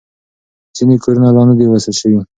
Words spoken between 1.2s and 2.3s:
لا نه دي وصل شوي.